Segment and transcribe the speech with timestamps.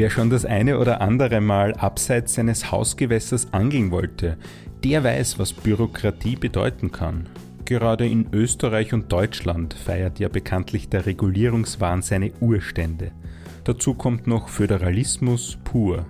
[0.00, 4.38] Wer schon das eine oder andere Mal abseits seines Hausgewässers angeln wollte,
[4.82, 7.28] der weiß, was Bürokratie bedeuten kann.
[7.66, 13.12] Gerade in Österreich und Deutschland feiert ja bekanntlich der Regulierungswahn seine Urstände.
[13.64, 16.06] Dazu kommt noch Föderalismus pur.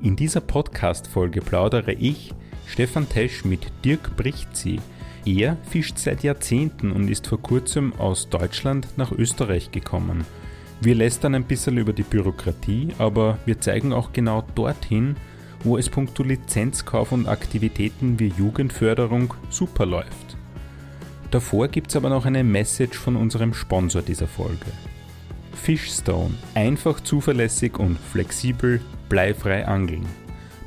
[0.00, 2.32] In dieser Podcast-Folge plaudere ich,
[2.64, 4.80] Stefan Tesch, mit Dirk Brichtzi.
[5.26, 10.24] Er fischt seit Jahrzehnten und ist vor kurzem aus Deutschland nach Österreich gekommen.
[10.82, 15.16] Wir lästern ein bisschen über die Bürokratie, aber wir zeigen auch genau dorthin,
[15.62, 20.38] wo es punkto Lizenzkauf und Aktivitäten wie Jugendförderung super läuft.
[21.30, 24.72] Davor gibt es aber noch eine Message von unserem Sponsor dieser Folge.
[25.52, 26.34] Fishstone.
[26.54, 30.06] Einfach zuverlässig und flexibel, bleifrei angeln.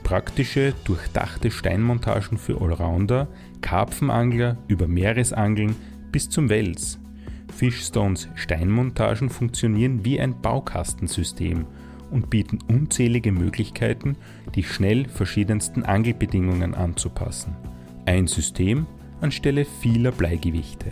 [0.03, 3.27] Praktische, durchdachte Steinmontagen für Allrounder,
[3.61, 5.75] Karpfenangler über Meeresangeln
[6.11, 7.00] bis zum Wels.
[7.52, 11.66] Fishstones Steinmontagen funktionieren wie ein Baukastensystem
[12.11, 14.16] und bieten unzählige Möglichkeiten,
[14.55, 17.55] die schnell verschiedensten Angelbedingungen anzupassen.
[18.05, 18.86] Ein System
[19.21, 20.91] anstelle vieler Bleigewichte.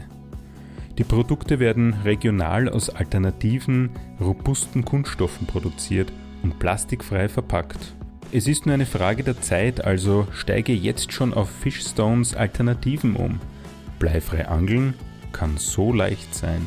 [0.98, 6.12] Die Produkte werden regional aus alternativen, robusten Kunststoffen produziert
[6.44, 7.96] und plastikfrei verpackt.
[8.32, 13.40] Es ist nur eine Frage der Zeit, also steige jetzt schon auf Fishstones Alternativen um.
[14.00, 14.94] Bleifrei angeln
[15.32, 16.66] kann so leicht sein.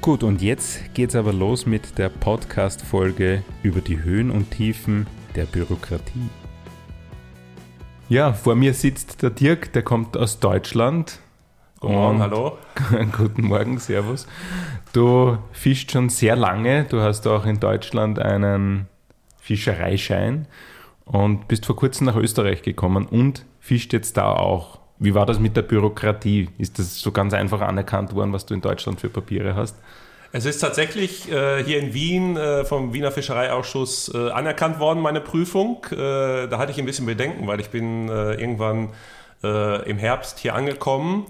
[0.00, 5.44] Gut, und jetzt geht's aber los mit der Podcast-Folge über die Höhen und Tiefen der
[5.44, 6.30] Bürokratie.
[8.08, 11.20] Ja, vor mir sitzt der Dirk, der kommt aus Deutschland.
[11.80, 12.58] Guten Morgen, hallo.
[13.16, 14.26] Guten Morgen, Servus.
[14.92, 16.84] Du fischst schon sehr lange.
[16.84, 18.88] Du hast auch in Deutschland einen
[19.38, 20.48] Fischereischein
[21.04, 24.79] und bist vor kurzem nach Österreich gekommen und fischt jetzt da auch.
[25.00, 26.50] Wie war das mit der Bürokratie?
[26.58, 29.74] Ist das so ganz einfach anerkannt worden, was du in Deutschland für Papiere hast?
[30.30, 35.22] Es ist tatsächlich äh, hier in Wien äh, vom Wiener Fischereiausschuss äh, anerkannt worden, meine
[35.22, 35.84] Prüfung.
[35.90, 38.90] Äh, da hatte ich ein bisschen Bedenken, weil ich bin äh, irgendwann
[39.42, 41.26] äh, im Herbst hier angekommen.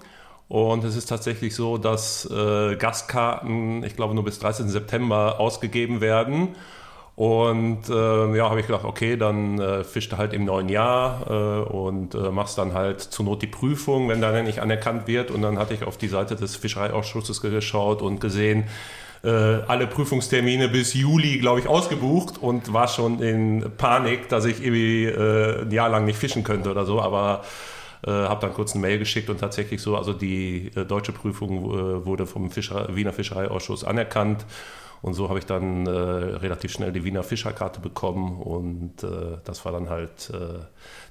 [0.49, 4.69] Und es ist tatsächlich so, dass Gastkarten, ich glaube, nur bis 13.
[4.69, 6.57] September ausgegeben werden.
[7.21, 11.27] Und äh, ja, habe ich gedacht, okay, dann äh, fischst du halt im neuen Jahr
[11.29, 15.31] äh, und äh, machst dann halt zur Not die Prüfung, wenn dann nicht anerkannt wird.
[15.31, 18.65] Und dann hatte ich auf die Seite des Fischereiausschusses geschaut und gesehen,
[19.23, 24.65] äh, alle Prüfungstermine bis Juli, glaube ich, ausgebucht und war schon in Panik, dass ich
[24.65, 27.03] irgendwie äh, ein Jahr lang nicht fischen könnte oder so.
[27.03, 27.43] Aber
[28.07, 31.67] äh, habe dann kurz eine Mail geschickt und tatsächlich so, also die äh, deutsche Prüfung
[31.67, 34.47] äh, wurde vom Fischer, Wiener Fischereiausschuss anerkannt
[35.03, 39.65] und so habe ich dann äh, relativ schnell die Wiener Fischerkarte bekommen und äh, das
[39.65, 40.61] war dann halt äh,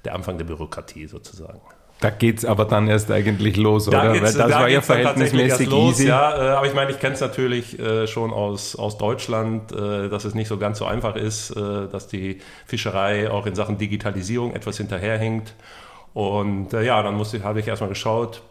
[0.04, 1.60] der Anfang der Bürokratie sozusagen.
[2.00, 4.20] Da geht es aber dann erst eigentlich los, da oder?
[4.20, 6.08] Das da war ja verhältnismäßig los, easy.
[6.08, 10.08] Ja, äh, aber ich meine, ich kenne es natürlich äh, schon aus, aus Deutschland, äh,
[10.08, 14.54] dass es nicht so ganz so einfach ist, dass die Fischerei auch in Sachen Digitalisierung
[14.54, 15.54] etwas hinterherhinkt.
[16.14, 18.42] Und ja, dann habe ich erstmal geschaut,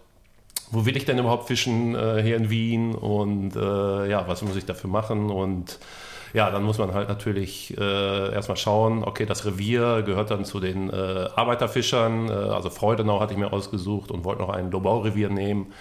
[0.71, 4.55] wo will ich denn überhaupt fischen äh, hier in Wien und äh, ja, was muss
[4.55, 5.79] ich dafür machen und
[6.33, 10.59] ja, dann muss man halt natürlich äh, erstmal schauen, okay, das Revier gehört dann zu
[10.59, 15.29] den äh, Arbeiterfischern, äh, also Freudenau hatte ich mir ausgesucht und wollte noch ein Lobau-Revier
[15.29, 15.73] nehmen.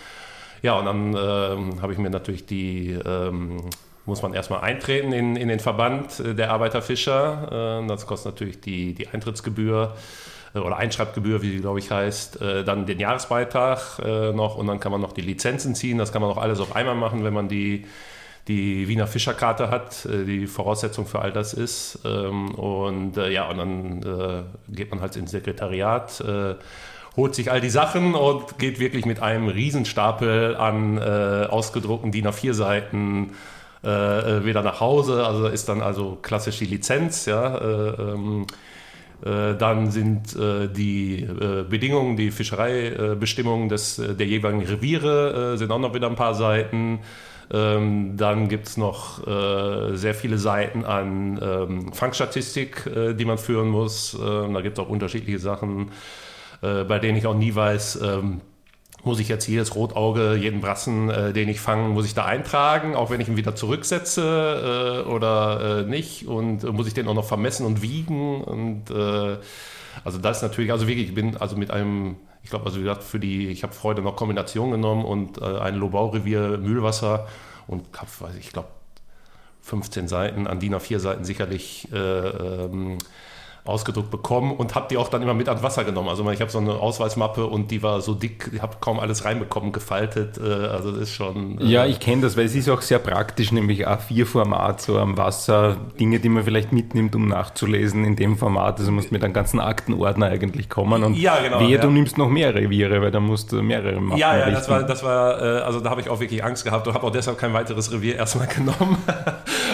[0.62, 3.60] Ja, und dann äh, habe ich mir natürlich die, ähm,
[4.06, 7.84] muss man erstmal eintreten in, in den Verband äh, der Arbeiterfischer.
[7.86, 9.94] Das kostet natürlich die, die Eintrittsgebühr.
[10.54, 14.66] Äh, oder Einschreibgebühr, wie sie, glaube ich, heißt, äh, dann den Jahresbeitrag äh, noch und
[14.66, 15.98] dann kann man noch die Lizenzen ziehen.
[15.98, 17.86] Das kann man auch alles auf einmal machen, wenn man die,
[18.46, 21.98] die Wiener Fischerkarte hat, die Voraussetzung für all das ist.
[22.06, 26.24] Ähm, und ja, und dann geht man halt ins Sekretariat
[27.16, 32.54] holt sich all die Sachen und geht wirklich mit einem Riesenstapel an ausgedruckten DIN A4
[32.54, 33.32] Seiten
[33.82, 35.26] wieder nach Hause.
[35.26, 37.56] Also ist dann also klassisch die Lizenz, ja.
[37.56, 38.52] Äh, ähm, äh,
[39.20, 45.94] dann sind äh, die äh, Bedingungen, die Fischereibestimmungen des, der jeweiligen Reviere, sind auch noch
[45.94, 47.00] wieder ein paar Seiten.
[47.50, 49.24] Ähm, dann gibt es noch
[49.94, 52.88] sehr viele Seiten an ähm, Fangstatistik,
[53.18, 54.14] die man führen muss.
[54.14, 55.90] Ähm, da gibt es auch unterschiedliche Sachen,
[56.60, 58.00] bei denen ich auch nie weiß,
[59.08, 62.94] muss ich jetzt jedes Rotauge, jeden Brassen, äh, den ich fange, muss ich da eintragen,
[62.94, 66.26] auch wenn ich ihn wieder zurücksetze äh, oder äh, nicht?
[66.26, 68.42] Und äh, muss ich den auch noch vermessen und wiegen?
[68.42, 69.38] Und äh,
[70.04, 73.02] also das natürlich, also wirklich, ich bin also mit einem, ich glaube, also wie gesagt,
[73.02, 77.26] für die, ich habe Freude noch Kombination genommen und äh, ein Lobau-Revier Mühlwasser
[77.66, 78.68] und habe, ich, glaube,
[79.62, 82.98] 15 Seiten, an DIN A4 Seiten sicherlich ähm,
[83.68, 86.08] ausgedruckt bekommen und habe die auch dann immer mit ans Wasser genommen.
[86.08, 89.24] Also ich habe so eine Ausweismappe und die war so dick, ich habe kaum alles
[89.24, 90.38] reinbekommen, gefaltet.
[90.38, 91.60] Äh, also das ist schon.
[91.60, 95.16] Äh ja, ich kenne das, weil es ist auch sehr praktisch, nämlich A4-Format, so am
[95.16, 98.78] Wasser, Dinge, die man vielleicht mitnimmt, um nachzulesen in dem Format.
[98.78, 101.80] Also musst mit einem ganzen Aktenordner eigentlich kommen und ja, genau, wehe, ja.
[101.80, 104.18] du nimmst noch mehr Reviere, weil da musst du mehrere machen.
[104.18, 106.86] Ja, ja, das war, das war, äh, also da habe ich auch wirklich Angst gehabt
[106.86, 108.96] und habe auch deshalb kein weiteres Revier erstmal genommen,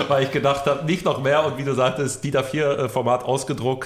[0.08, 3.83] weil ich gedacht habe, nicht noch mehr und wie du sagtest, DIN A4-Format ausgedruckt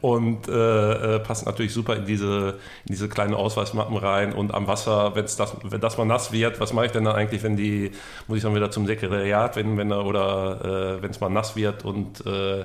[0.00, 4.32] und äh, äh, passt natürlich super in diese, in diese kleinen Ausweismappen rein.
[4.32, 7.16] Und am Wasser, wenn's das, wenn das mal nass wird, was mache ich denn dann
[7.16, 7.92] eigentlich, wenn die,
[8.26, 11.84] muss ich dann wieder zum Sekretariat, wenn, wenn oder äh, wenn es mal nass wird
[11.84, 12.64] und äh,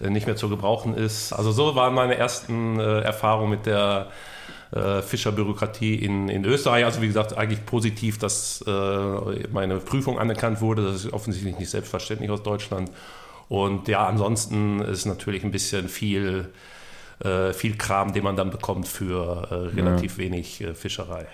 [0.00, 1.32] nicht mehr zu gebrauchen ist.
[1.32, 4.08] Also so waren meine ersten äh, Erfahrungen mit der
[4.72, 6.84] äh, Fischerbürokratie in, in Österreich.
[6.84, 8.70] Also wie gesagt, eigentlich positiv, dass äh,
[9.52, 10.84] meine Prüfung anerkannt wurde.
[10.84, 12.90] Das ist offensichtlich nicht selbstverständlich aus Deutschland.
[13.52, 16.48] Und ja, ansonsten ist natürlich ein bisschen viel,
[17.22, 20.24] äh, viel Kram, den man dann bekommt für äh, relativ ja.
[20.24, 21.26] wenig äh, Fischerei.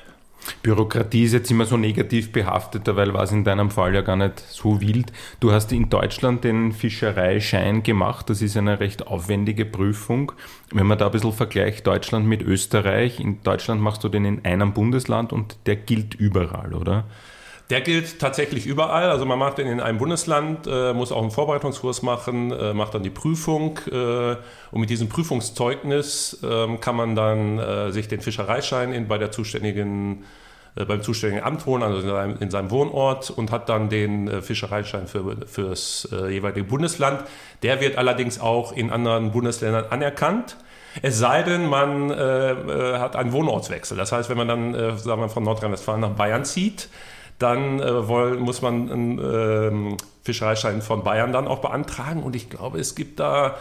[0.62, 4.16] Bürokratie ist jetzt immer so negativ behaftet, weil war es in deinem Fall ja gar
[4.16, 5.12] nicht so wild.
[5.38, 8.28] Du hast in Deutschland den Fischereischein gemacht.
[8.30, 10.32] Das ist eine recht aufwendige Prüfung.
[10.72, 14.44] Wenn man da ein bisschen vergleicht, Deutschland mit Österreich, in Deutschland machst du den in
[14.44, 17.04] einem Bundesland und der gilt überall, oder?
[17.70, 19.10] Der gilt tatsächlich überall.
[19.10, 22.94] Also man macht den in einem Bundesland, äh, muss auch einen Vorbereitungskurs machen, äh, macht
[22.94, 24.36] dann die Prüfung äh,
[24.70, 29.32] und mit diesem Prüfungszeugnis ähm, kann man dann äh, sich den Fischereischein in, bei der
[29.32, 30.24] zuständigen
[30.76, 34.28] äh, beim zuständigen Amt wohnen, also in seinem, in seinem Wohnort und hat dann den
[34.28, 37.24] äh, Fischereischein für, fürs jeweilige Bundesland.
[37.62, 40.56] Der wird allerdings auch in anderen Bundesländern anerkannt.
[41.02, 43.96] Es sei denn, man hat einen Wohnortswechsel.
[43.96, 46.88] Das heißt, wenn man dann, sagen wir, von Nordrhein-Westfalen nach Bayern zieht,
[47.38, 52.22] dann äh, wollen, muss man einen äh, Fischereischein von Bayern dann auch beantragen.
[52.22, 53.56] Und ich glaube, es gibt da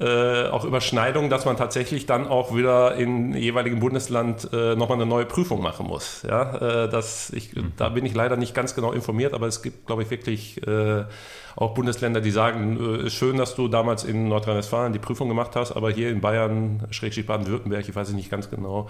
[0.00, 5.06] äh, auch Überschneidungen, dass man tatsächlich dann auch wieder im jeweiligen Bundesland äh, nochmal eine
[5.06, 6.22] neue Prüfung machen muss.
[6.26, 7.72] Ja, äh, das, ich, mhm.
[7.76, 11.04] Da bin ich leider nicht ganz genau informiert, aber es gibt, glaube ich, wirklich äh,
[11.56, 15.56] auch Bundesländer, die sagen, äh, ist schön, dass du damals in Nordrhein-Westfalen die Prüfung gemacht
[15.56, 18.88] hast, aber hier in Bayern, Schrägstrich Baden-Württemberg, ich weiß es nicht ganz genau,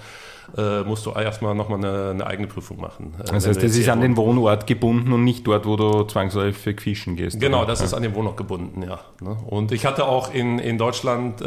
[0.57, 3.15] äh, musst du erstmal nochmal eine, eine eigene Prüfung machen.
[3.19, 6.81] Äh, das heißt, das ist an den Wohnort gebunden und nicht dort, wo du zwangsläufig
[6.81, 7.41] fischen gehst.
[7.41, 7.69] Genau, oder?
[7.69, 9.01] das ist an den Wohnort gebunden, ja.
[9.21, 9.37] Ne?
[9.47, 11.43] Und ich hatte auch in, in Deutschland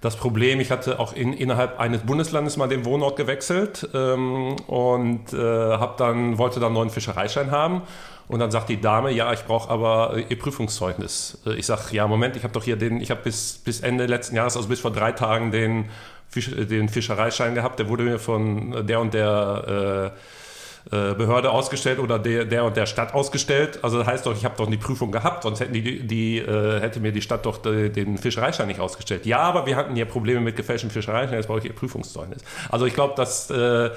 [0.00, 5.32] das Problem, ich hatte auch in, innerhalb eines Bundeslandes mal den Wohnort gewechselt ähm, und
[5.32, 7.82] äh, hab dann, wollte dann einen neuen Fischereischein haben.
[8.28, 11.38] Und dann sagt die Dame, ja, ich brauche aber ihr Prüfungszeugnis.
[11.46, 14.06] Äh, ich sage, ja, Moment, ich habe doch hier den, ich habe bis, bis Ende
[14.06, 15.86] letzten Jahres, also bis vor drei Tagen, den,
[16.28, 17.78] Fisch, den Fischereischein gehabt.
[17.78, 20.18] Der wurde mir von der und der äh,
[20.92, 23.80] äh, Behörde ausgestellt oder der, der und der Stadt ausgestellt.
[23.82, 26.80] Also das heißt doch, ich habe doch die Prüfung gehabt, sonst hätten die, die äh,
[26.80, 29.26] hätte mir die Stadt doch de, den Fischereischein nicht ausgestellt.
[29.26, 32.44] Ja, aber wir hatten hier Probleme mit gefälschtem Fischereischein, jetzt brauche ich ihr Prüfungszeugnis.
[32.70, 33.90] Also ich glaube, dass äh,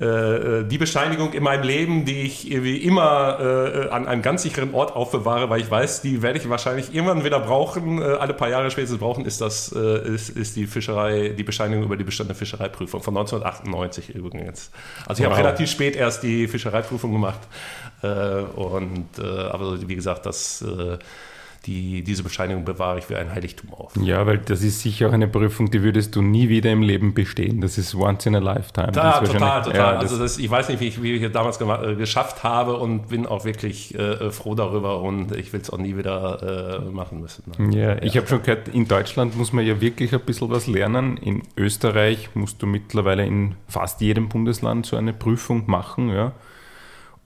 [0.00, 4.42] äh, äh, die Bescheinigung in meinem Leben, die ich irgendwie immer äh, an einem ganz
[4.42, 8.34] sicheren Ort aufbewahre, weil ich weiß, die werde ich wahrscheinlich irgendwann wieder brauchen, äh, alle
[8.34, 12.04] paar Jahre spätestens brauchen, ist das äh, ist, ist die Fischerei, die Bescheinigung über die
[12.04, 14.70] bestandene Fischereiprüfung von 1998 übrigens.
[15.06, 15.36] Also ich wow.
[15.36, 17.40] habe relativ spät erst die Fischereiprüfung gemacht
[18.02, 20.64] und aber wie gesagt, das
[21.66, 23.92] die, diese Bescheinigung bewahre ich wie ein Heiligtum auf.
[23.96, 27.14] Ja, weil das ist sicher auch eine Prüfung, die würdest du nie wieder im Leben
[27.14, 27.60] bestehen.
[27.60, 28.90] Das ist once in a lifetime.
[28.92, 29.76] Da, total, total.
[29.76, 32.76] Ja, also das, ich weiß nicht, wie ich, wie ich das damals äh, geschafft habe
[32.76, 36.90] und bin auch wirklich äh, froh darüber und ich will es auch nie wieder äh,
[36.90, 37.44] machen müssen.
[37.58, 37.78] Ne?
[37.78, 40.66] Ja, ja, ich habe schon gehört, in Deutschland muss man ja wirklich ein bisschen was
[40.66, 41.16] lernen.
[41.16, 46.32] In Österreich musst du mittlerweile in fast jedem Bundesland so eine Prüfung machen, ja.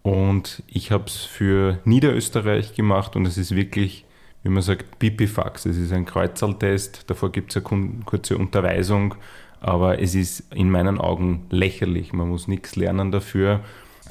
[0.03, 4.06] Und ich habe es für Niederösterreich gemacht und es ist wirklich
[4.47, 5.67] wie man sagt, Pipifax.
[5.67, 9.17] Es ist ein Kreuzerltest, davor gibt es eine kurze Unterweisung,
[9.61, 12.13] aber es ist in meinen Augen lächerlich.
[12.13, 13.61] Man muss nichts lernen dafür.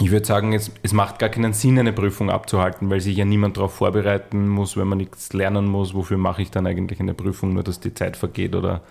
[0.02, 3.24] Ich würde sagen, es, es macht gar keinen Sinn, eine Prüfung abzuhalten, weil sich ja
[3.24, 5.94] niemand darauf vorbereiten muss, wenn man nichts lernen muss.
[5.94, 8.82] Wofür mache ich dann eigentlich eine Prüfung, nur dass die Zeit vergeht oder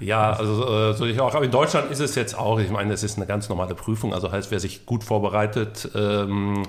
[0.00, 1.34] ja, also äh, so ich auch.
[1.34, 4.14] Aber in Deutschland ist es jetzt auch, ich meine, es ist eine ganz normale Prüfung,
[4.14, 6.62] also heißt, wer sich gut vorbereitet, ähm,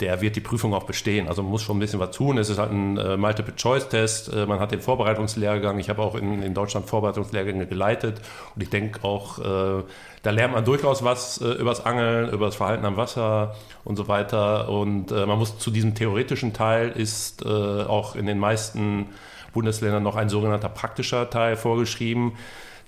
[0.00, 1.26] der wird die Prüfung auch bestehen.
[1.26, 2.36] Also man muss schon ein bisschen was tun.
[2.36, 4.32] Es ist halt ein äh, Multiple-Choice-Test.
[4.32, 5.78] Äh, man hat den Vorbereitungslehrgang.
[5.78, 8.20] Ich habe auch in, in Deutschland Vorbereitungslehrgänge geleitet.
[8.54, 9.82] Und ich denke auch, äh,
[10.22, 13.96] da lernt man durchaus was äh, über das Angeln, über das Verhalten am Wasser und
[13.96, 14.68] so weiter.
[14.68, 19.06] Und äh, man muss zu diesem theoretischen Teil ist äh, auch in den meisten
[19.54, 22.32] Bundesländern noch ein sogenannter praktischer Teil vorgeschrieben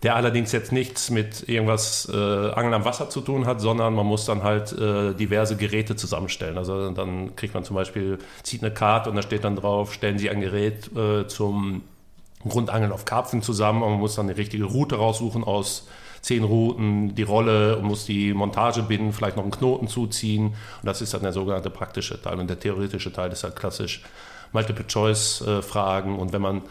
[0.03, 2.17] der allerdings jetzt nichts mit irgendwas äh,
[2.53, 6.57] Angeln am Wasser zu tun hat, sondern man muss dann halt äh, diverse Geräte zusammenstellen.
[6.57, 10.19] Also dann kriegt man zum Beispiel, zieht eine Karte und da steht dann drauf, stellen
[10.19, 11.83] Sie ein Gerät äh, zum
[12.49, 15.89] Grundangeln auf Karpfen zusammen, aber man muss dann eine richtige Route raussuchen aus
[16.21, 20.47] zehn Routen, die Rolle und muss die Montage binden, vielleicht noch einen Knoten zuziehen.
[20.47, 22.39] Und das ist dann der sogenannte praktische Teil.
[22.39, 24.03] Und der theoretische Teil ist halt klassisch
[24.53, 26.19] Multiple-Choice-Fragen.
[26.19, 26.63] Und wenn man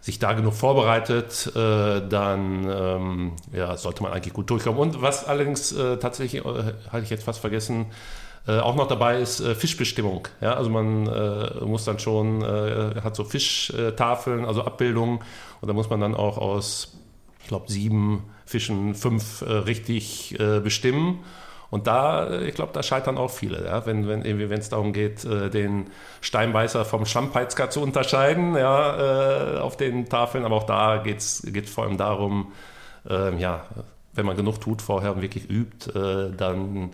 [0.00, 4.80] sich da genug vorbereitet, äh, dann ähm, ja, sollte man eigentlich gut durchkommen.
[4.80, 7.86] Und was allerdings äh, tatsächlich, äh, hatte ich jetzt fast vergessen,
[8.46, 10.28] äh, auch noch dabei ist äh, Fischbestimmung.
[10.40, 10.54] Ja?
[10.54, 11.04] Also man
[11.66, 15.20] muss dann schon, hat so Fischtafeln, also Abbildungen.
[15.60, 16.96] Und da muss man dann auch aus,
[17.40, 21.18] ich glaube, sieben Fischen fünf richtig bestimmen.
[21.70, 23.84] Und da, ich glaube, da scheitern auch viele, ja?
[23.84, 25.90] wenn wenn wenn es darum geht, den
[26.22, 30.46] Steinbeißer vom Schampeizker zu unterscheiden, ja, auf den Tafeln.
[30.46, 32.52] Aber auch da geht es vor allem darum,
[33.08, 33.66] ähm, ja,
[34.14, 36.90] wenn man genug tut vorher und wirklich übt, dann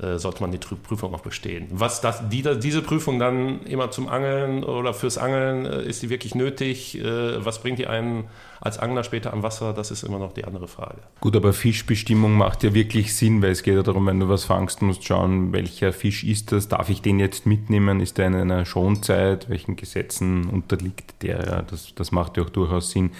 [0.00, 1.66] äh, sollte man die Prüfung auch bestehen.
[1.70, 6.08] Was das, die, diese Prüfung dann immer zum Angeln oder fürs Angeln, äh, ist die
[6.08, 6.98] wirklich nötig?
[6.98, 8.24] Äh, was bringt die einen
[8.60, 9.74] als Angler später am Wasser?
[9.74, 10.98] Das ist immer noch die andere Frage.
[11.20, 14.44] Gut, aber Fischbestimmung macht ja wirklich Sinn, weil es geht ja darum, wenn du was
[14.44, 16.68] fangst, musst schauen, welcher Fisch ist das?
[16.68, 18.00] Darf ich den jetzt mitnehmen?
[18.00, 19.50] Ist der in einer Schonzeit?
[19.50, 21.62] Welchen Gesetzen unterliegt der?
[21.62, 23.10] Das, das macht ja auch durchaus Sinn.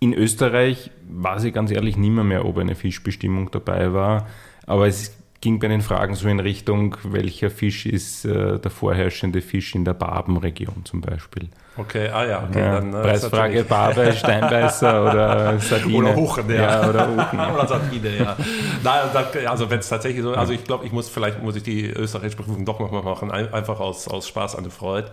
[0.00, 4.26] In Österreich weiß ich ganz ehrlich nicht mehr, mehr ob eine Fischbestimmung dabei war.
[4.66, 9.40] Aber es ging bei den Fragen so in Richtung, welcher Fisch ist äh, der vorherrschende
[9.40, 11.48] Fisch in der Barbenregion zum Beispiel.
[11.76, 12.60] Okay, ah ja, okay.
[12.60, 15.96] Ja, dann, äh, Preisfrage Barbe, Steinbeißer oder Sardine.
[15.96, 16.56] Oder Huchen, ja.
[16.56, 17.40] ja oder Huchen.
[17.54, 18.36] oder Sardine, ja.
[18.82, 21.86] Nein, also wenn es tatsächlich so, also ich glaube, ich muss, vielleicht muss ich die
[21.86, 25.10] österreichische Prüfung doch nochmal machen, einfach aus, aus Spaß an der Freude.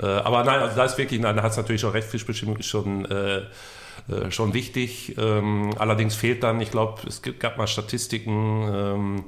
[0.00, 2.58] Äh, aber nein, also da ist wirklich, nein, da hat es natürlich schon recht, Fischbestimmung
[2.58, 3.04] ist schon...
[3.06, 3.42] Äh,
[4.08, 5.16] äh, schon wichtig.
[5.18, 9.24] Ähm, allerdings fehlt dann, ich glaube, es gab mal Statistiken, ähm,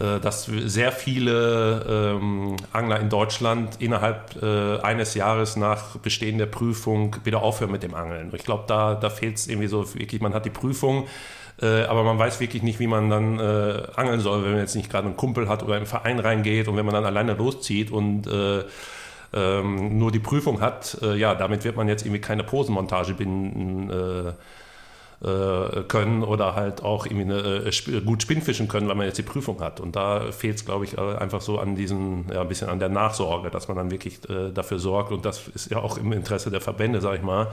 [0.00, 6.46] äh, dass sehr viele ähm, Angler in Deutschland innerhalb äh, eines Jahres nach Bestehen der
[6.46, 8.32] Prüfung wieder aufhören mit dem Angeln.
[8.34, 11.06] Ich glaube, da, da fehlt es irgendwie so wirklich, man hat die Prüfung,
[11.62, 14.74] äh, aber man weiß wirklich nicht, wie man dann äh, angeln soll, wenn man jetzt
[14.74, 17.92] nicht gerade einen Kumpel hat oder einen Verein reingeht und wenn man dann alleine loszieht
[17.92, 18.64] und äh,
[19.34, 23.90] ähm, nur die Prüfung hat, äh, ja, damit wird man jetzt irgendwie keine Posenmontage binden
[23.90, 24.32] äh,
[25.24, 29.22] äh, können oder halt auch irgendwie eine, äh, gut Spinnfischen können, weil man jetzt die
[29.22, 29.80] Prüfung hat.
[29.80, 32.78] Und da fehlt es, glaube ich, äh, einfach so an diesen, ja, ein bisschen an
[32.78, 35.12] der Nachsorge, dass man dann wirklich äh, dafür sorgt.
[35.12, 37.48] Und das ist ja auch im Interesse der Verbände, sage ich mal,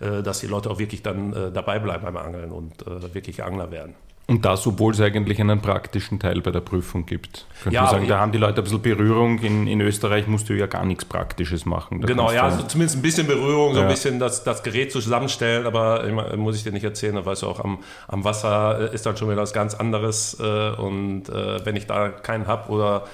[0.00, 3.94] dass die Leute auch wirklich dann dabei bleiben beim Angeln und wirklich Angler werden.
[4.30, 7.46] Und das, obwohl es eigentlich einen praktischen Teil bei der Prüfung gibt.
[7.64, 9.40] Könnte ja, man sagen, da haben die Leute ein bisschen Berührung.
[9.40, 12.00] In, in Österreich musst du ja gar nichts Praktisches machen.
[12.00, 13.86] Da genau, ja, also zumindest ein bisschen Berührung, so ja.
[13.86, 16.06] ein bisschen das, das Gerät zusammenstellen, aber
[16.36, 19.30] muss ich dir nicht erzählen, da weißt du auch, am, am Wasser ist dann schon
[19.30, 20.38] wieder was ganz anderes.
[20.38, 23.06] Äh, und äh, wenn ich da keinen habe oder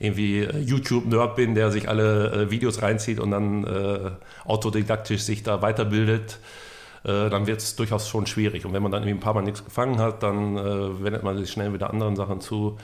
[0.00, 6.40] irgendwie YouTube-Nerd bin, der sich alle äh, Videos reinzieht und dann autodidaktisch sich da weiterbildet,
[7.04, 8.64] äh, dann wird es durchaus schon schwierig.
[8.64, 11.36] Und wenn man dann irgendwie ein paar Mal nichts gefangen hat, dann äh, wendet man
[11.38, 12.76] sich schnell wieder anderen Sachen zu.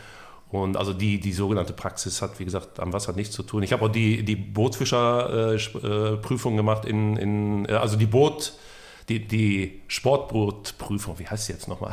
[0.51, 3.63] Und also die, die sogenannte Praxis hat, wie gesagt, am Wasser nichts zu tun.
[3.63, 8.55] Ich habe auch die, die Bootsfischerprüfung äh, gemacht in, in, äh, also die Boot,
[9.11, 11.91] die, die Sportbootprüfung, wie heißt sie jetzt nochmal?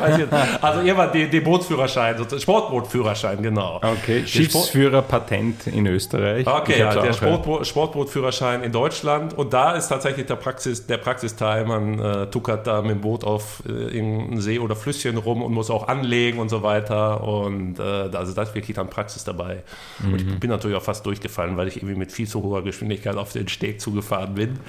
[0.62, 3.80] also irgendwann die, die Bootsführerschein, Sportbootführerschein, genau.
[3.82, 6.46] Okay, Schiffsführerpatent in Österreich.
[6.46, 11.64] Okay, ja, der Sportbo Sportbootführerschein in Deutschland und da ist tatsächlich der, Praxis, der Praxisteil,
[11.64, 15.52] man äh, tuckert da mit dem Boot auf äh, in See oder Flüsschen rum und
[15.52, 19.64] muss auch anlegen und so weiter und äh, also da ist wirklich dann Praxis dabei.
[19.98, 20.12] Mhm.
[20.12, 20.38] Und ich mhm.
[20.38, 23.48] bin natürlich auch fast durchgefallen, weil ich irgendwie mit viel zu hoher Geschwindigkeit auf den
[23.48, 24.60] Steg zugefahren bin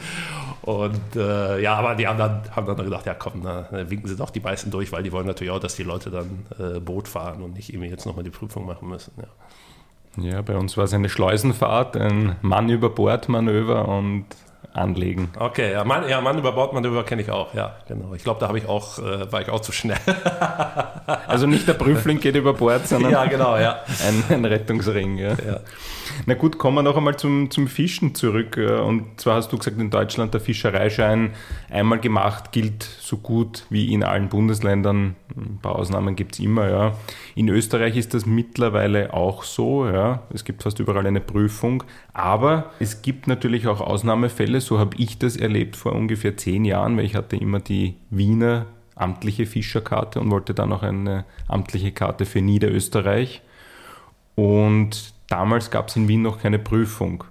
[0.64, 4.30] und äh, ja, aber die anderen haben dann gedacht, ja komm, na, winken sie doch
[4.30, 7.42] die meisten durch, weil die wollen natürlich auch, dass die Leute dann äh, Boot fahren
[7.42, 9.14] und nicht irgendwie jetzt nochmal die Prüfung machen müssen.
[9.18, 10.24] Ja.
[10.24, 14.26] ja, bei uns war es eine Schleusenfahrt, ein Mann über Bord Manöver und
[14.74, 15.30] anlegen.
[15.38, 18.14] Okay, ja, Mann, ja, Mann über Bord Manöver kenne ich auch, ja, genau.
[18.14, 19.98] Ich glaube, da habe ich auch, äh, war ich auch zu schnell.
[21.28, 23.80] also nicht der Prüfling geht über Bord, sondern ja, genau, ja.
[24.08, 25.18] ein, ein Rettungsring.
[25.18, 25.30] Ja.
[25.30, 25.60] ja.
[26.26, 28.58] Na gut, kommen wir noch einmal zum, zum Fischen zurück.
[28.58, 31.32] Und zwar hast du gesagt, in Deutschland der Fischereischein
[31.70, 35.16] einmal gemacht, gilt so gut wie in allen Bundesländern.
[35.36, 36.98] Ein paar Ausnahmen gibt es immer, ja.
[37.36, 40.24] In Österreich ist das mittlerweile auch so, ja.
[40.34, 41.84] Es gibt fast überall eine Prüfung.
[42.14, 46.98] Aber es gibt natürlich auch Ausnahmefälle, so habe ich das erlebt vor ungefähr zehn Jahren,
[46.98, 52.26] weil ich hatte immer die Wiener amtliche Fischerkarte und wollte dann auch eine amtliche Karte
[52.26, 53.42] für Niederösterreich.
[54.36, 57.24] Und Damals gab es in Wien noch keine Prüfung.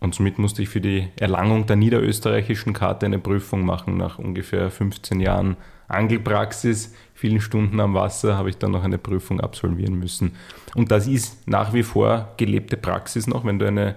[0.00, 3.96] Und somit musste ich für die Erlangung der niederösterreichischen Karte eine Prüfung machen.
[3.96, 5.56] Nach ungefähr 15 Jahren
[5.88, 10.32] Angelpraxis, vielen Stunden am Wasser, habe ich dann noch eine Prüfung absolvieren müssen.
[10.74, 13.96] Und das ist nach wie vor gelebte Praxis noch, wenn du eine,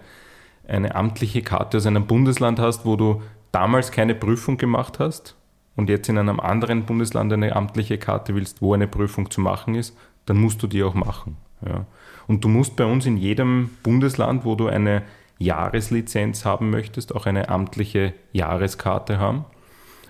[0.67, 5.35] eine amtliche Karte aus einem Bundesland hast, wo du damals keine Prüfung gemacht hast
[5.75, 9.75] und jetzt in einem anderen Bundesland eine amtliche Karte willst, wo eine Prüfung zu machen
[9.75, 11.37] ist, dann musst du die auch machen.
[11.65, 11.85] Ja.
[12.27, 15.03] Und du musst bei uns in jedem Bundesland, wo du eine
[15.39, 19.45] Jahreslizenz haben möchtest, auch eine amtliche Jahreskarte haben.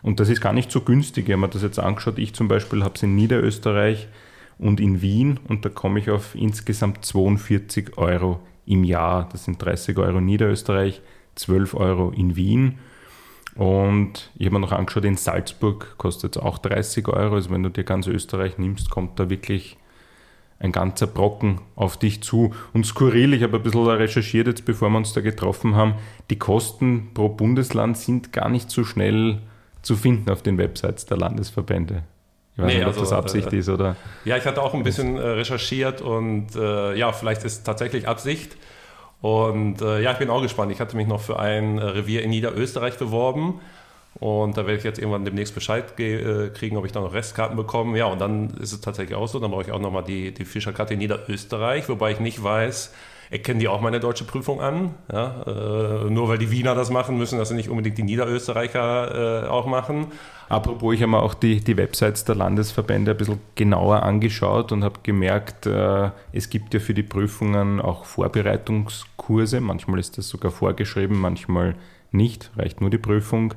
[0.02, 1.26] Und das ist gar nicht so günstig.
[1.26, 2.18] Habe mir das jetzt angeschaut.
[2.18, 4.08] Ich zum Beispiel habe es in Niederösterreich
[4.60, 9.30] und in Wien und da komme ich auf insgesamt 42 Euro im Jahr.
[9.32, 11.02] Das sind 30 Euro in Niederösterreich,
[11.36, 12.80] 12 Euro in Wien.
[13.56, 17.36] Und ich habe mir noch angeschaut, in Salzburg kostet es auch 30 Euro.
[17.36, 19.78] Also wenn du dir ganz Österreich nimmst, kommt da wirklich
[20.60, 22.54] ein ganzer Brocken auf dich zu.
[22.74, 25.96] Und skurril, ich habe ein bisschen recherchiert jetzt, bevor wir uns da getroffen haben,
[26.30, 29.40] die Kosten pro Bundesland sind gar nicht so schnell
[29.82, 32.04] zu finden auf den Websites der Landesverbände.
[32.54, 33.96] Ich weiß nee, nicht, ob also, das Absicht äh, ist oder.
[34.26, 38.08] Ja, ich hatte auch ein bisschen äh, recherchiert und äh, ja, vielleicht ist es tatsächlich
[38.08, 38.58] Absicht.
[39.22, 40.72] Und äh, ja, ich bin auch gespannt.
[40.72, 43.62] Ich hatte mich noch für ein äh, Revier in Niederösterreich beworben.
[44.20, 47.56] Und da werde ich jetzt irgendwann demnächst Bescheid äh, kriegen, ob ich da noch Restkarten
[47.56, 47.98] bekomme.
[47.98, 49.40] Ja, und dann ist es tatsächlich auch so.
[49.40, 52.94] Dann brauche ich auch nochmal die, die Fischerkarte in Niederösterreich, wobei ich nicht weiß,
[53.30, 54.96] erkennen die auch meine deutsche Prüfung an.
[55.12, 55.44] Ja?
[55.46, 59.68] Äh, nur weil die Wiener das machen, müssen das nicht unbedingt die Niederösterreicher äh, auch
[59.68, 60.08] machen.
[60.50, 64.84] Apropos, ich habe mir auch die, die Websites der Landesverbände ein bisschen genauer angeschaut und
[64.84, 69.60] habe gemerkt, äh, es gibt ja für die Prüfungen auch Vorbereitungskurse.
[69.62, 71.76] Manchmal ist das sogar vorgeschrieben, manchmal
[72.12, 73.54] nicht, reicht nur die Prüfung.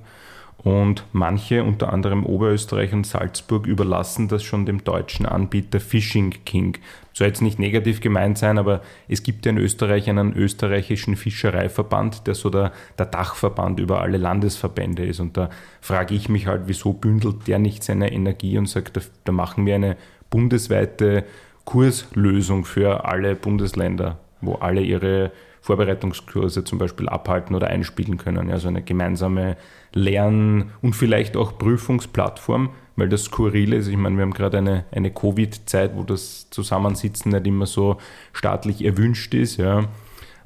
[0.63, 6.77] Und manche, unter anderem Oberösterreich und Salzburg, überlassen das schon dem deutschen Anbieter Fishing King.
[7.15, 12.27] Soll jetzt nicht negativ gemeint sein, aber es gibt ja in Österreich einen österreichischen Fischereiverband,
[12.27, 15.21] der so der, der Dachverband über alle Landesverbände ist.
[15.21, 15.49] Und da
[15.81, 19.65] frage ich mich halt, wieso bündelt der nicht seine Energie und sagt, da, da machen
[19.65, 19.97] wir eine
[20.29, 21.25] bundesweite
[21.65, 28.51] Kurslösung für alle Bundesländer, wo alle ihre Vorbereitungskurse zum Beispiel abhalten oder einspielen können.
[28.51, 29.57] Also eine gemeinsame
[29.93, 34.85] Lern- und vielleicht auch Prüfungsplattform, weil das Skurrile ist, ich meine, wir haben gerade eine,
[34.91, 37.99] eine Covid-Zeit, wo das Zusammensitzen nicht immer so
[38.33, 39.59] staatlich erwünscht ist.
[39.59, 39.89] Ja.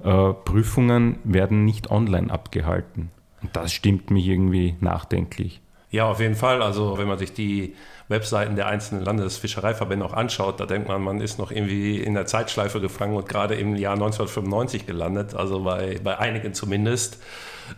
[0.03, 3.11] Äh, Prüfungen werden nicht online abgehalten.
[3.43, 5.61] Und das stimmt mich irgendwie nachdenklich.
[5.95, 6.61] Ja, auf jeden Fall.
[6.61, 7.77] Also wenn man sich die
[8.09, 12.27] Webseiten der einzelnen Landesfischereiverbände auch anschaut, da denkt man, man ist noch irgendwie in der
[12.27, 17.23] Zeitschleife gefangen und gerade im Jahr 1995 gelandet, also bei, bei einigen zumindest.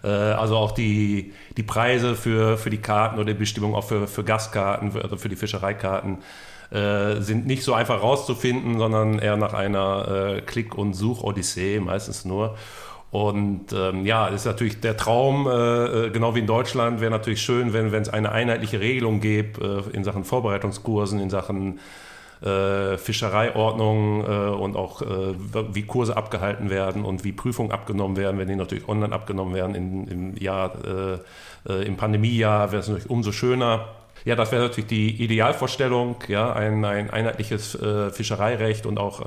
[0.02, 4.06] Äh, also auch die, die Preise für, für die Karten oder die Bestimmung auch für,
[4.06, 6.16] für Gastkarten, für, also für die Fischereikarten,
[6.70, 12.24] äh, sind nicht so einfach rauszufinden, sondern eher nach einer äh, Klick- und Such-Odyssee meistens
[12.24, 12.56] nur.
[13.16, 17.10] Und ähm, ja, das ist natürlich der Traum, äh, äh, genau wie in Deutschland, wäre
[17.10, 21.80] natürlich schön, wenn es eine einheitliche Regelung gäbe äh, in Sachen Vorbereitungskursen, in Sachen
[22.42, 25.34] äh, Fischereiordnung äh, und auch äh,
[25.72, 29.74] wie Kurse abgehalten werden und wie Prüfungen abgenommen werden, wenn die natürlich online abgenommen werden
[29.74, 30.72] in, im Jahr,
[31.64, 33.88] im Pandemiejahr, wäre es natürlich umso schöner.
[34.26, 37.78] Ja, das wäre natürlich die Idealvorstellung, ja, ein, ein einheitliches
[38.12, 39.24] Fischereirecht und auch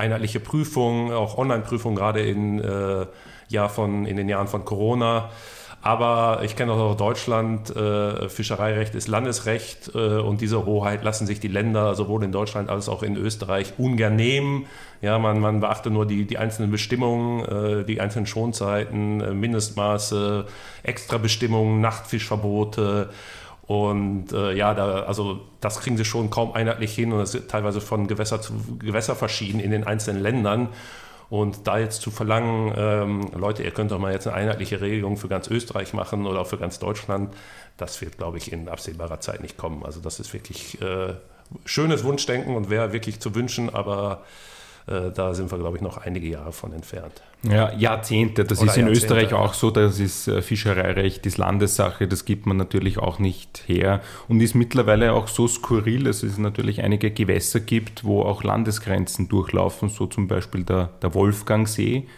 [0.00, 3.06] einheitliche Prüfungen, auch Online-Prüfungen, gerade in, äh,
[3.48, 5.30] Jahr von, in den Jahren von Corona.
[5.82, 11.40] Aber ich kenne auch Deutschland, äh, Fischereirecht ist Landesrecht äh, und diese Hoheit lassen sich
[11.40, 14.66] die Länder sowohl in Deutschland als auch in Österreich ungern nehmen.
[15.00, 20.44] Ja, man, man beachte nur die, die einzelnen Bestimmungen, äh, die einzelnen Schonzeiten, äh, Mindestmaße,
[20.82, 23.08] Extrabestimmungen, Nachtfischverbote.
[23.70, 27.48] Und äh, ja, da, also das kriegen sie schon kaum einheitlich hin und das ist
[27.48, 30.70] teilweise von Gewässer zu Gewässer verschieden in den einzelnen Ländern.
[31.28, 35.16] Und da jetzt zu verlangen, ähm, Leute, ihr könnt doch mal jetzt eine einheitliche Regelung
[35.16, 37.32] für ganz Österreich machen oder auch für ganz Deutschland,
[37.76, 39.84] das wird, glaube ich, in absehbarer Zeit nicht kommen.
[39.84, 41.14] Also das ist wirklich äh,
[41.64, 44.24] schönes Wunschdenken und wäre wirklich zu wünschen, aber
[44.90, 47.22] da sind wir, glaube ich, noch einige Jahre von entfernt.
[47.42, 48.44] Ja, Jahrzehnte.
[48.44, 49.14] Das Oder ist in Jahrzehnte.
[49.14, 49.70] Österreich auch so.
[49.70, 52.08] Das ist äh, Fischereirecht, ist Landessache.
[52.08, 54.00] Das gibt man natürlich auch nicht her.
[54.28, 59.28] Und ist mittlerweile auch so skurril, dass es natürlich einige Gewässer gibt, wo auch Landesgrenzen
[59.28, 59.88] durchlaufen.
[59.88, 62.08] So zum Beispiel der, der Wolfgangsee,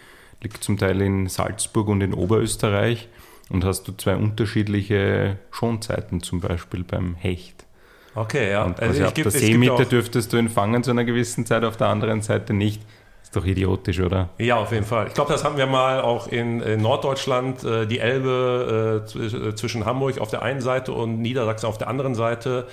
[0.40, 3.08] liegt zum Teil in Salzburg und in Oberösterreich.
[3.50, 7.66] Und hast du zwei unterschiedliche Schonzeiten zum Beispiel beim Hecht.
[8.14, 8.64] Okay, ja.
[8.64, 11.88] Und also auf der Seemitte dürftest du ihn fangen zu einer gewissen Zeit, auf der
[11.88, 12.82] anderen Seite nicht.
[13.22, 14.28] Ist doch idiotisch, oder?
[14.38, 15.06] Ja, auf jeden Fall.
[15.06, 19.54] Ich glaube, das haben wir mal auch in, in Norddeutschland, äh, die Elbe äh, äh,
[19.54, 22.66] zwischen Hamburg auf der einen Seite und Niedersachsen auf der anderen Seite.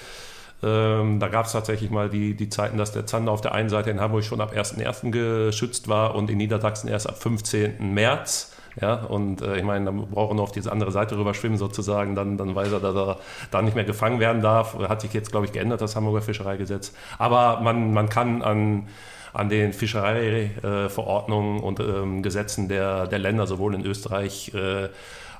[0.62, 3.70] Ähm, da gab es tatsächlich mal die, die Zeiten, dass der Zander auf der einen
[3.70, 5.12] Seite in Hamburg schon ab 1.1.
[5.12, 7.94] geschützt war und in Niedersachsen erst ab 15.
[7.94, 8.54] März.
[8.82, 11.58] Ja, und äh, ich meine, dann braucht er nur auf diese andere Seite rüber schwimmen
[11.58, 13.18] sozusagen, dann, dann weiß er, dass er
[13.52, 14.78] da nicht mehr gefangen werden darf.
[14.78, 16.94] Hat sich jetzt, glaube ich, geändert, das Hamburger Fischereigesetz.
[17.18, 18.88] Aber man, man kann an,
[19.34, 24.88] an den Fischereiverordnungen und ähm, Gesetzen der, der Länder, sowohl in Österreich äh,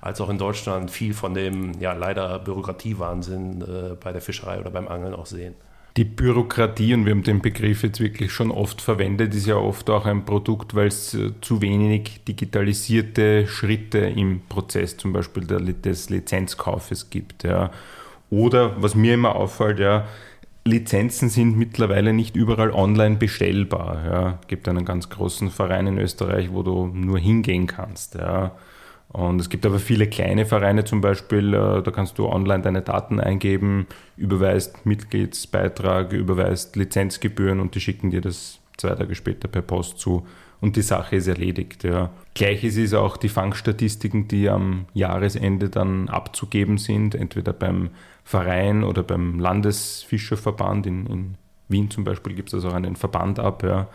[0.02, 4.70] als auch in Deutschland viel von dem ja leider Bürokratiewahnsinn äh, bei der Fischerei oder
[4.70, 5.56] beim Angeln auch sehen.
[6.00, 9.90] Die Bürokratie, und wir haben den Begriff jetzt wirklich schon oft verwendet, ist ja oft
[9.90, 16.10] auch ein Produkt, weil es äh, zu wenig digitalisierte Schritte im Prozess zum Beispiel des
[16.10, 17.44] Lizenzkaufes gibt.
[17.44, 17.72] Ja.
[18.30, 20.08] Oder was mir immer auffällt, ja,
[20.64, 24.06] Lizenzen sind mittlerweile nicht überall online bestellbar.
[24.06, 24.40] Ja.
[24.42, 28.16] Es gibt einen ganz großen Verein in Österreich, wo du nur hingehen kannst.
[28.16, 28.54] Ja.
[29.12, 32.84] Und es gibt aber viele kleine Vereine zum Beispiel, äh, da kannst du online deine
[32.84, 39.64] Daten eingeben, überweist Mitgliedsbeitrag, überweist Lizenzgebühren und die schicken dir das zwei Tage später per
[39.64, 40.28] Post zu
[40.62, 41.84] und die Sache ist erledigt.
[41.84, 42.12] Ja.
[42.36, 47.90] Gleiches ist auch die Fangstatistiken, die am Jahresende dann abzugeben sind, entweder beim
[48.24, 50.86] Verein oder beim Landesfischerverband.
[50.86, 51.36] In, in
[51.68, 53.64] Wien zum Beispiel gibt es also auch einen Verband ab.
[53.64, 53.88] Ja.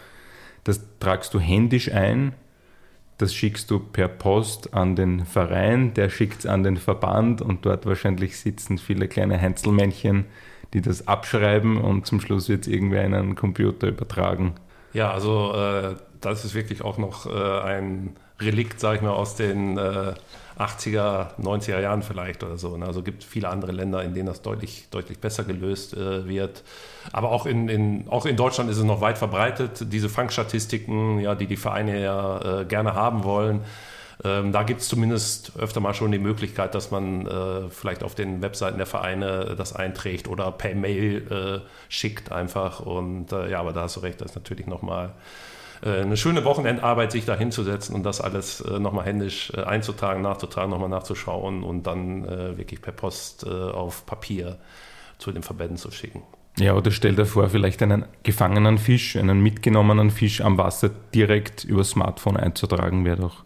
[0.65, 2.33] Das tragst du händisch ein
[3.19, 7.65] das schickst du per Post an den Verein, der schickt es an den Verband und
[7.65, 10.27] dort wahrscheinlich sitzen viele kleine Heinzelmännchen,
[10.73, 14.55] die das abschreiben und zum Schluss wird es irgendwer in einen Computer übertragen.
[14.93, 19.37] Ja, also äh, das ist wirklich auch noch äh, ein Relikt, sag ich mal, aus
[19.37, 20.15] den äh,
[20.59, 22.77] 80er, 90er Jahren vielleicht oder so.
[22.77, 22.87] Ne?
[22.87, 26.63] Also gibt viele andere Länder, in denen das deutlich, deutlich besser gelöst äh, wird.
[27.13, 31.35] Aber auch in, in, auch in Deutschland ist es noch weit verbreitet, diese Fangstatistiken, ja,
[31.35, 33.63] die die Vereine ja äh, gerne haben wollen.
[34.23, 38.15] Ähm, da gibt es zumindest öfter mal schon die Möglichkeit, dass man äh, vielleicht auf
[38.15, 42.79] den Webseiten der Vereine das einträgt oder per Mail äh, schickt einfach.
[42.79, 46.45] Und äh, ja, aber da hast du recht, das ist natürlich nochmal äh, eine schöne
[46.45, 51.63] Wochenendarbeit, sich da hinzusetzen und das alles äh, nochmal händisch äh, einzutragen, nachzutragen, nochmal nachzuschauen
[51.63, 52.25] und dann
[52.57, 54.59] wirklich per Post auf Papier
[55.19, 56.23] zu den Verbänden zu schicken.
[56.59, 61.65] Ja, oder stell dir vor, vielleicht einen gefangenen Fisch, einen mitgenommenen Fisch am Wasser direkt
[61.65, 63.45] über Smartphone einzutragen, wäre doch.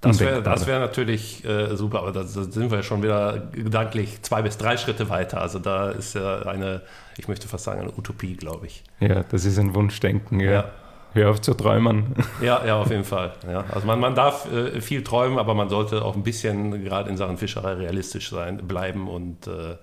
[0.00, 4.56] Das wäre wär natürlich äh, super, aber da sind wir schon wieder gedanklich zwei bis
[4.56, 5.40] drei Schritte weiter.
[5.40, 6.82] Also da ist ja eine,
[7.16, 8.84] ich möchte fast sagen, eine Utopie, glaube ich.
[9.00, 10.50] Ja, das ist ein Wunschdenken, ja.
[10.52, 10.70] ja.
[11.18, 12.14] Hör auf zu träumen.
[12.40, 13.32] Ja, ja, auf jeden Fall.
[13.50, 13.64] Ja.
[13.72, 17.16] Also man, man darf äh, viel träumen, aber man sollte auch ein bisschen gerade in
[17.16, 19.76] Sachen Fischerei realistisch sein, bleiben und äh,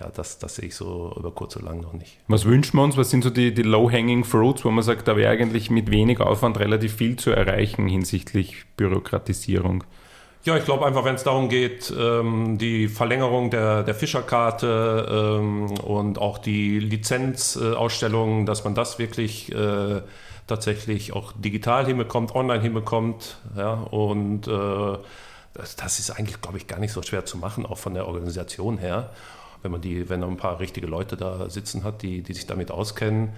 [0.00, 2.18] ja, das, das sehe ich so über kurz oder lang noch nicht.
[2.26, 2.96] Was wünschen wir uns?
[2.96, 6.18] Was sind so die, die low-hanging fruits, wo man sagt, da wäre eigentlich mit wenig
[6.18, 9.84] Aufwand relativ viel zu erreichen hinsichtlich Bürokratisierung?
[10.42, 15.70] Ja, ich glaube einfach, wenn es darum geht, ähm, die Verlängerung der, der Fischerkarte ähm,
[15.78, 20.02] und auch die Lizenzausstellung, dass man das wirklich äh,
[20.46, 23.38] tatsächlich auch digital hinbekommt, online hinbekommt.
[23.56, 24.98] Ja, und äh,
[25.54, 28.06] das, das, ist eigentlich, glaube ich, gar nicht so schwer zu machen, auch von der
[28.06, 29.10] Organisation her.
[29.62, 32.46] Wenn man die, wenn man ein paar richtige Leute da sitzen hat, die, die sich
[32.46, 33.30] damit auskennen.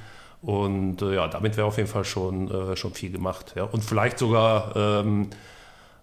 [0.42, 3.54] Und äh, ja, damit wäre auf jeden Fall schon, äh, schon viel gemacht.
[3.56, 3.64] Ja.
[3.64, 5.30] Und vielleicht sogar ähm,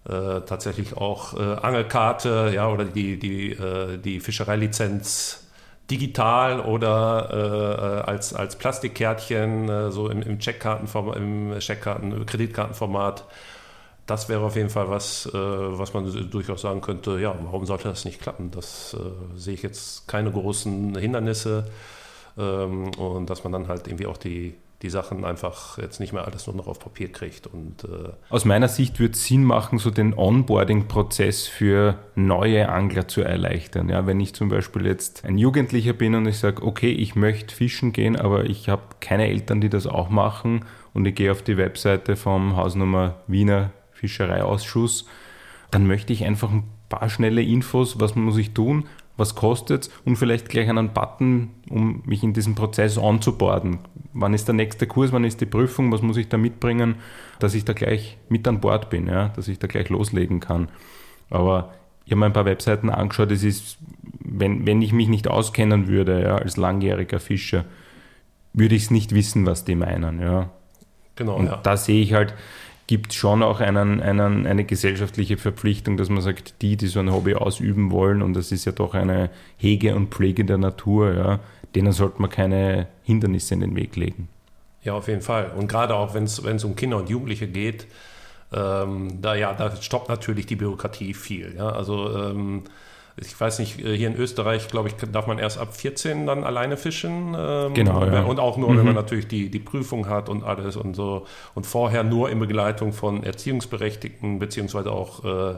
[0.08, 5.43] äh, tatsächlich auch äh, Angelkarte, ja, oder die, die, äh, die Fischereilizenz
[5.90, 13.24] digital oder äh, als, als Plastikkärtchen, äh, so im, im Checkkartenformat, im Checkkarten, Kreditkartenformat.
[14.06, 17.88] Das wäre auf jeden Fall was, äh, was man durchaus sagen könnte, ja, warum sollte
[17.88, 18.50] das nicht klappen?
[18.50, 21.70] Das äh, sehe ich jetzt keine großen Hindernisse.
[22.36, 26.26] Ähm, und dass man dann halt irgendwie auch die, die Sachen einfach jetzt nicht mehr
[26.26, 27.46] alles nur noch auf Papier kriegt.
[27.46, 33.08] Und, äh Aus meiner Sicht würde es Sinn machen, so den Onboarding-Prozess für neue Angler
[33.08, 33.88] zu erleichtern.
[33.88, 37.54] Ja, wenn ich zum Beispiel jetzt ein Jugendlicher bin und ich sage, okay, ich möchte
[37.54, 41.40] fischen gehen, aber ich habe keine Eltern, die das auch machen und ich gehe auf
[41.40, 45.06] die Webseite vom Hausnummer Wiener Fischereiausschuss,
[45.70, 49.90] dann möchte ich einfach ein paar schnelle Infos, was muss ich tun, was kostet es
[50.04, 53.78] und vielleicht gleich einen Button, um mich in diesen Prozess anzuborden.
[54.14, 56.96] Wann ist der nächste Kurs, wann ist die Prüfung, was muss ich da mitbringen,
[57.40, 60.68] dass ich da gleich mit an Bord bin, ja, dass ich da gleich loslegen kann.
[61.30, 61.74] Aber
[62.04, 63.78] ich habe mir ein paar Webseiten angeschaut, es ist,
[64.20, 67.64] wenn, wenn ich mich nicht auskennen würde ja, als langjähriger Fischer,
[68.52, 70.20] würde ich es nicht wissen, was die meinen.
[70.20, 70.50] Ja.
[71.16, 71.60] Genau, und ja.
[71.62, 72.34] da sehe ich halt,
[72.86, 77.00] gibt es schon auch einen, einen, eine gesellschaftliche Verpflichtung, dass man sagt, die, die so
[77.00, 81.14] ein Hobby ausüben wollen, und das ist ja doch eine Hege und Pflege der Natur,
[81.14, 81.40] ja,
[81.74, 84.28] denen sollte man keine Hindernisse in den Weg legen.
[84.82, 85.52] Ja, auf jeden Fall.
[85.56, 87.86] Und gerade auch, wenn es um Kinder und Jugendliche geht,
[88.52, 91.54] ähm, da, ja, da stoppt natürlich die Bürokratie viel.
[91.56, 91.70] Ja?
[91.70, 92.64] Also ähm,
[93.16, 96.44] ich weiß nicht, äh, hier in Österreich, glaube ich, darf man erst ab 14 dann
[96.44, 97.34] alleine fischen.
[97.36, 98.22] Ähm, genau, ja.
[98.22, 98.78] Und auch nur, mhm.
[98.78, 101.26] wenn man natürlich die, die Prüfung hat und alles und so.
[101.54, 105.54] Und vorher nur in Begleitung von Erziehungsberechtigten, beziehungsweise auch äh,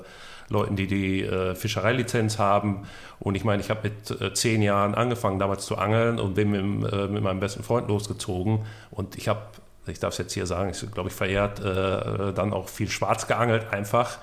[0.48, 2.86] Leuten, die die äh, Fischereilizenz haben.
[3.18, 6.50] Und ich meine, ich habe mit äh, zehn Jahren angefangen, damals zu angeln und bin
[6.50, 8.60] mit, äh, mit meinem besten Freund losgezogen.
[8.90, 9.40] Und ich habe
[9.88, 13.26] ich darf es jetzt hier sagen, ich glaube ich verehrt, äh, dann auch viel schwarz
[13.26, 14.18] geangelt einfach.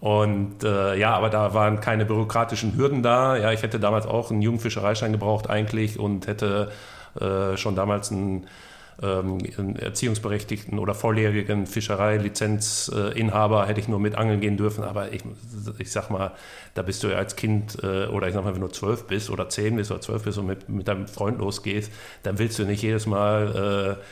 [0.00, 3.36] Und äh, ja, aber da waren keine bürokratischen Hürden da.
[3.36, 6.70] Ja, ich hätte damals auch einen Jugendfischereischein gebraucht eigentlich und hätte
[7.20, 8.46] äh, schon damals einen,
[9.00, 9.38] ähm,
[9.76, 14.84] erziehungsberechtigten oder volljährigen Fischereilizenzinhaber hätte ich nur mit angeln gehen dürfen.
[14.84, 15.22] Aber ich,
[15.78, 16.32] ich sag mal,
[16.74, 19.30] da bist du ja als Kind äh, oder ich sag mal, wenn du zwölf bist
[19.30, 22.64] oder zehn bist oder zwölf bist und mit, mit deinem Freund losgehst, dann willst du
[22.64, 24.02] nicht jedes Mal äh,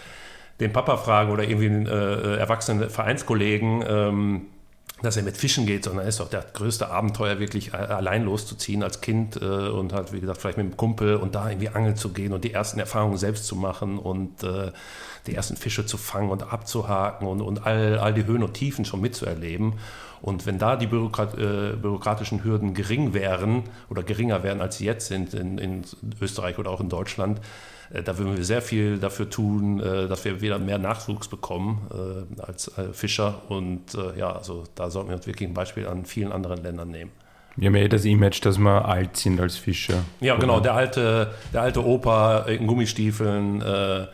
[0.61, 3.85] den Papa fragen oder irgendwie einen äh, erwachsenen Vereinskollegen.
[3.87, 4.42] Ähm,
[5.02, 9.02] dass er mit Fischen geht, sondern ist doch der größte Abenteuer, wirklich allein loszuziehen als
[9.02, 12.12] Kind äh, und halt, wie gesagt, vielleicht mit einem Kumpel und da irgendwie angeln zu
[12.12, 14.72] gehen und die ersten Erfahrungen selbst zu machen und äh,
[15.26, 18.87] die ersten Fische zu fangen und abzuhaken und, und all, all die Höhen und Tiefen
[18.87, 19.74] schon mitzuerleben.
[20.22, 24.87] Und wenn da die Bürokrat, äh, bürokratischen Hürden gering wären oder geringer wären, als sie
[24.87, 25.85] jetzt sind in, in
[26.22, 27.40] Österreich oder auch in Deutschland,
[27.90, 32.42] da würden wir sehr viel dafür tun, äh, dass wir wieder mehr Nachwuchs bekommen äh,
[32.42, 33.42] als Fischer.
[33.49, 37.11] Und ja, also da sollten wir uns wirklich ein Beispiel an vielen anderen Ländern nehmen.
[37.57, 40.05] Wir haben ja eh das Image, dass wir alt sind als Fischer.
[40.20, 40.61] Ja, genau.
[40.61, 44.07] Der alte, der alte Opa in Gummistiefeln äh,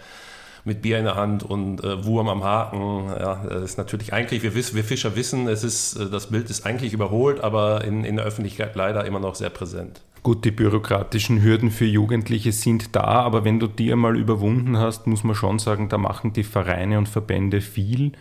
[0.64, 3.08] mit Bier in der Hand und äh, Wurm am Haken.
[3.08, 6.64] Ja, das ist natürlich eigentlich, wir, wissen, wir Fischer wissen, es ist, das Bild ist
[6.64, 10.02] eigentlich überholt, aber in, in der Öffentlichkeit leider immer noch sehr präsent.
[10.22, 15.08] Gut, die bürokratischen Hürden für Jugendliche sind da, aber wenn du die einmal überwunden hast,
[15.08, 18.12] muss man schon sagen, da machen die Vereine und Verbände viel.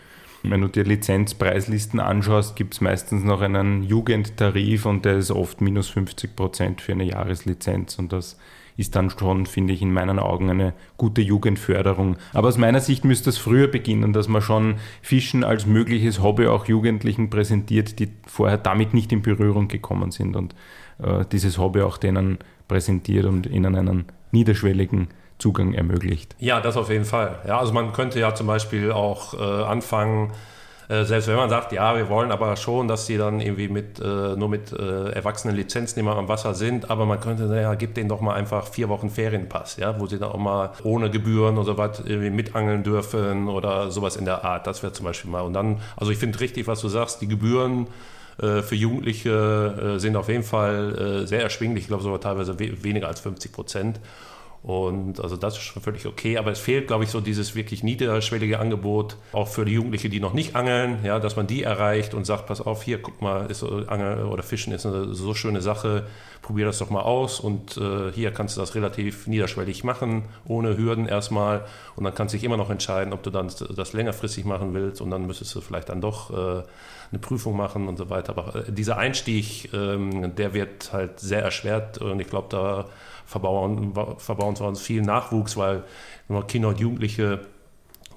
[0.42, 5.62] Wenn du dir Lizenzpreislisten anschaust, gibt es meistens noch einen Jugendtarif und der ist oft
[5.62, 8.40] minus 50 Prozent für eine Jahreslizenz und das
[8.78, 12.18] ist dann schon, finde ich, in meinen Augen eine gute Jugendförderung.
[12.34, 16.48] Aber aus meiner Sicht müsste es früher beginnen, dass man schon Fischen als mögliches Hobby
[16.48, 20.56] auch Jugendlichen präsentiert, die vorher damit nicht in Berührung gekommen sind und
[21.04, 26.36] äh, dieses Hobby auch denen präsentiert und ihnen einen niederschwelligen Zugang ermöglicht.
[26.40, 27.40] Ja, das auf jeden Fall.
[27.48, 30.32] Ja, also man könnte ja zum Beispiel auch äh, anfangen,
[30.92, 34.00] äh, selbst wenn man sagt, ja, wir wollen aber schon, dass sie dann irgendwie mit,
[34.00, 38.10] äh, nur mit äh, erwachsenen Lizenznehmern am Wasser sind, aber man könnte, naja, gibt denen
[38.10, 41.78] doch mal einfach vier Wochen Ferienpass, ja, wo sie dann auch mal ohne Gebühren oder
[41.78, 44.68] was irgendwie mitangeln dürfen oder sowas in der Art.
[44.68, 45.42] Das wäre zum Beispiel mal.
[45.42, 47.88] Und dann, also ich finde richtig, was du sagst, die Gebühren
[48.64, 53.08] für Jugendliche äh, sind auf jeden Fall äh, sehr erschwinglich, ich glaube sogar teilweise weniger
[53.08, 54.00] als 50 Prozent.
[54.64, 57.82] Und also das ist schon völlig okay, aber es fehlt, glaube ich, so dieses wirklich
[57.82, 62.14] niederschwellige Angebot, auch für die Jugendlichen, die noch nicht angeln, ja, dass man die erreicht
[62.14, 65.62] und sagt, pass auf, hier, guck mal, ist Angeln oder Fischen ist eine so schöne
[65.62, 66.06] Sache,
[66.44, 70.78] probier das doch mal aus und äh, hier kannst du das relativ niederschwellig machen, ohne
[70.78, 74.46] Hürden erstmal und dann kannst du dich immer noch entscheiden, ob du dann das längerfristig
[74.46, 76.64] machen willst und dann müsstest du vielleicht dann doch äh,
[77.12, 78.38] eine Prüfung machen und so weiter.
[78.38, 82.86] Aber äh, dieser Einstieg, ähm, der wird halt sehr erschwert und ich glaube, da
[83.32, 85.84] verbauen, verbauen wir uns viel Nachwuchs, weil
[86.48, 87.40] Kinder und Jugendliche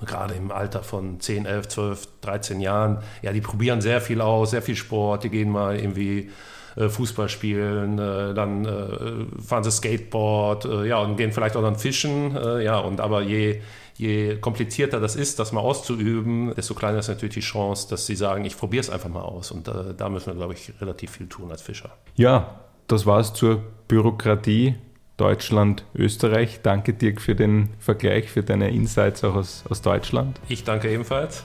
[0.04, 4.50] gerade im Alter von 10, 11, 12, 13 Jahren, ja, die probieren sehr viel aus,
[4.50, 6.30] sehr viel Sport, die gehen mal irgendwie
[6.76, 11.76] äh, Fußball spielen, äh, dann äh, fahren sie Skateboard, ja, und gehen vielleicht auch dann
[11.76, 13.60] fischen, ja, und aber je,
[13.96, 18.16] je komplizierter das ist, das mal auszuüben, desto kleiner ist natürlich die Chance, dass sie
[18.16, 19.52] sagen, ich probiere es einfach mal aus.
[19.52, 21.90] Und da müssen wir, glaube ich, relativ viel tun als Fischer.
[22.16, 24.74] Ja, das war es zur Bürokratie
[25.16, 26.60] Deutschland, Österreich.
[26.62, 30.40] Danke Dirk für den Vergleich, für deine Insights auch aus, aus Deutschland.
[30.48, 31.44] Ich danke ebenfalls.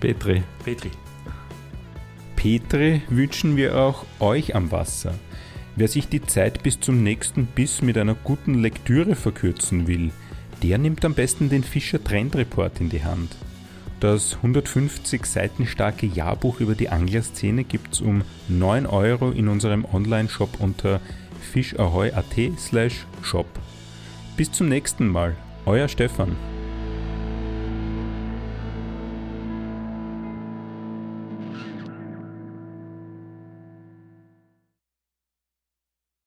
[0.00, 0.42] Petri.
[0.64, 0.90] Petri.
[2.34, 5.14] Petri wünschen wir auch euch am Wasser.
[5.76, 10.10] Wer sich die Zeit bis zum nächsten Biss mit einer guten Lektüre verkürzen will,
[10.62, 13.36] der nimmt am besten den Fischer Trend Report in die Hand.
[14.00, 20.60] Das 150 Seiten starke Jahrbuch über die Anglerszene gibt's um 9 Euro in unserem Online-Shop
[20.60, 21.00] unter
[21.46, 23.46] fischahoy.at slash shop.
[24.36, 26.36] Bis zum nächsten Mal, euer Stefan.